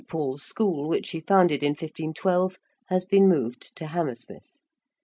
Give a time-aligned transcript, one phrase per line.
[0.07, 2.57] Paul's School, which he founded in 1512,
[2.87, 4.59] has been moved to Hammersmith.